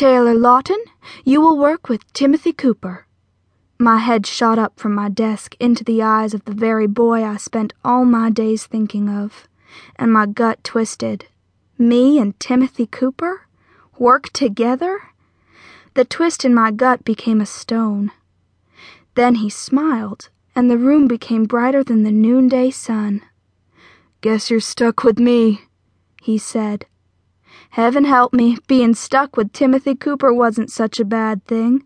[0.00, 0.82] Taylor Lawton,
[1.26, 3.06] you will work with Timothy Cooper.
[3.78, 7.36] My head shot up from my desk into the eyes of the very boy I
[7.36, 9.46] spent all my days thinking of,
[9.96, 11.26] and my gut twisted.
[11.76, 13.46] Me and Timothy Cooper?
[13.98, 15.02] Work together?
[15.92, 18.10] The twist in my gut became a stone.
[19.16, 23.20] Then he smiled, and the room became brighter than the noonday sun.
[24.22, 25.60] Guess you're stuck with me,
[26.22, 26.86] he said.
[27.70, 31.84] Heaven help me, being stuck with Timothy Cooper wasn't such a bad thing.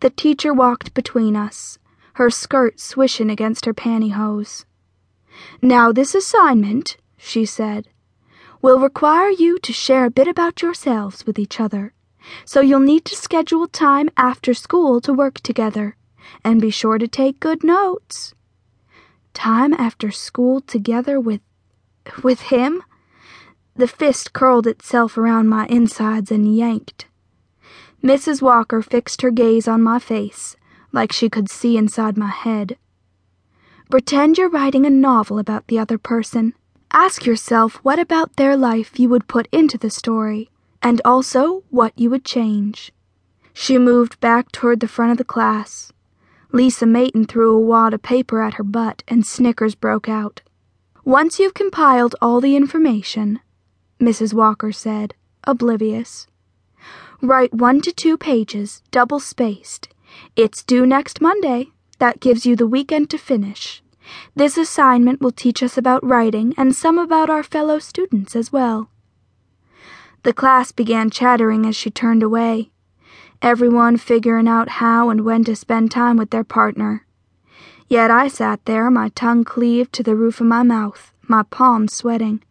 [0.00, 1.78] The teacher walked between us,
[2.14, 4.64] her skirt swishing against her pantyhose.
[5.62, 7.88] Now, this assignment, she said,
[8.62, 11.92] will require you to share a bit about yourselves with each other.
[12.44, 15.96] So you'll need to schedule time after school to work together,
[16.44, 18.34] and be sure to take good notes.
[19.34, 21.40] Time after school together with.
[22.22, 22.82] with him?
[23.76, 27.06] The fist curled itself around my insides and yanked.
[28.02, 28.40] Mrs.
[28.40, 30.56] Walker fixed her gaze on my face,
[30.92, 32.78] like she could see inside my head.
[33.90, 36.54] Pretend you're writing a novel about the other person.
[36.90, 41.92] Ask yourself what about their life you would put into the story, and also what
[41.96, 42.92] you would change.
[43.52, 45.92] She moved back toward the front of the class.
[46.50, 50.40] Lisa Mayton threw a wad of paper at her butt, and snickers broke out.
[51.04, 53.40] Once you've compiled all the information,
[54.00, 54.34] Mrs.
[54.34, 56.26] Walker said, oblivious.
[57.22, 59.88] Write one to two pages, double spaced.
[60.34, 61.70] It's due next Monday.
[61.98, 63.82] That gives you the weekend to finish.
[64.34, 68.90] This assignment will teach us about writing and some about our fellow students as well.
[70.22, 72.70] The class began chattering as she turned away,
[73.40, 77.06] everyone figuring out how and when to spend time with their partner.
[77.88, 81.94] Yet I sat there, my tongue cleaved to the roof of my mouth, my palms
[81.94, 82.42] sweating.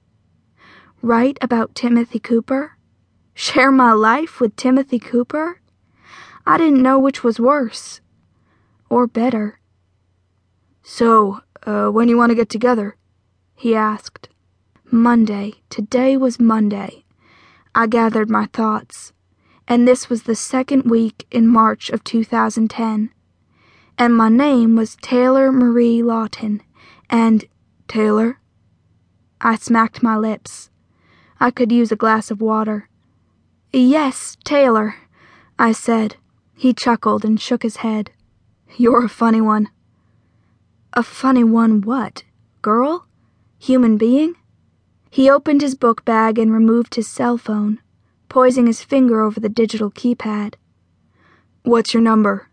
[1.02, 2.78] Write about Timothy Cooper?
[3.34, 5.62] Share my life with Timothy Cooper?
[6.46, 8.02] I didn't know which was worse.
[8.90, 9.60] Or better.
[10.84, 12.96] So, uh, when you want to get together?
[13.56, 14.30] He asked.
[14.92, 15.56] Monday.
[15.70, 17.04] Today was Monday.
[17.74, 19.12] I gathered my thoughts.
[19.68, 23.10] And this was the second week in March of 2010.
[23.98, 26.62] And my name was Taylor Marie Lawton.
[27.10, 27.46] And
[27.88, 28.40] Taylor?
[29.42, 30.70] I smacked my lips.
[31.46, 32.90] I could use a glass of water.
[33.72, 34.96] Yes, Taylor,
[35.60, 36.16] I said.
[36.56, 38.10] He chuckled and shook his head.
[38.78, 39.70] You're a funny one.
[40.94, 42.24] A funny one what?
[42.64, 43.06] Girl?
[43.60, 44.34] Human being?
[45.12, 47.80] He opened his book bag and removed his cell phone,
[48.28, 50.56] poising his finger over the digital keypad.
[51.62, 52.50] What's your number?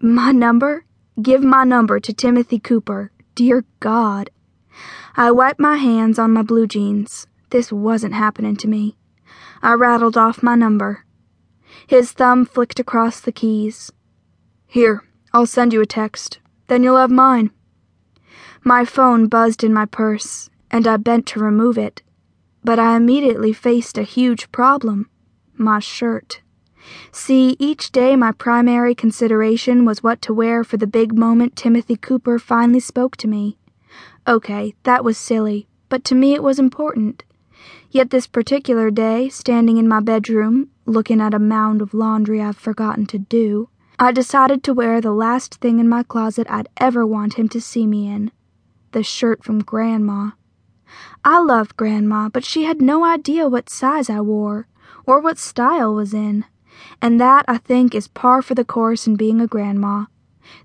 [0.00, 0.86] My number?
[1.20, 3.12] Give my number to Timothy Cooper.
[3.34, 4.30] Dear God.
[5.18, 7.26] I wiped my hands on my blue jeans.
[7.50, 8.96] This wasn't happening to me.
[9.62, 11.04] I rattled off my number.
[11.86, 13.92] His thumb flicked across the keys.
[14.66, 16.40] Here, I'll send you a text.
[16.68, 17.50] Then you'll have mine.
[18.62, 22.02] My phone buzzed in my purse, and I bent to remove it.
[22.62, 25.10] But I immediately faced a huge problem
[25.56, 26.42] my shirt.
[27.12, 31.96] See, each day my primary consideration was what to wear for the big moment Timothy
[31.96, 33.56] Cooper finally spoke to me.
[34.26, 37.24] Okay, that was silly, but to me it was important.
[37.94, 42.56] Yet this particular day, standing in my bedroom, looking at a mound of laundry I've
[42.56, 43.68] forgotten to do,
[44.00, 47.60] I decided to wear the last thing in my closet I'd ever want him to
[47.60, 48.32] see me in
[48.90, 50.32] the shirt from Grandma.
[51.24, 54.66] I loved Grandma, but she had no idea what size I wore,
[55.06, 56.46] or what style was in,
[57.00, 60.06] and that, I think, is par for the course in being a grandma.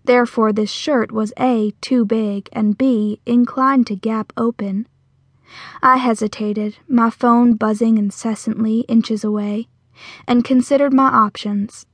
[0.04, 4.88] Therefore, this shirt was A, too big, and B, inclined to gap open.
[5.82, 9.68] I hesitated, my phone buzzing incessantly inches away,
[10.28, 11.86] and considered my options.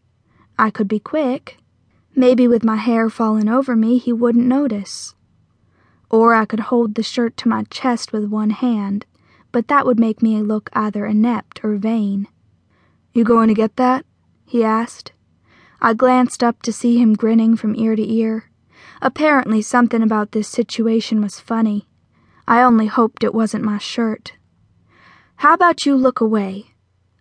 [0.57, 1.57] I could be quick.
[2.15, 5.15] Maybe with my hair falling over me, he wouldn't notice.
[6.09, 9.05] Or I could hold the shirt to my chest with one hand,
[9.51, 12.27] but that would make me look either inept or vain.
[13.13, 14.05] You going to get that?
[14.45, 15.11] he asked.
[15.81, 18.49] I glanced up to see him grinning from ear to ear.
[19.01, 21.87] Apparently, something about this situation was funny.
[22.47, 24.33] I only hoped it wasn't my shirt.
[25.37, 26.67] How about you look away?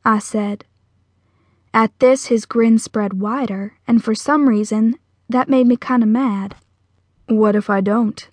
[0.05, 0.65] I said.
[1.73, 4.99] At this, his grin spread wider, and for some reason,
[5.29, 6.57] that made me kind of mad.
[7.27, 8.29] What if I don't?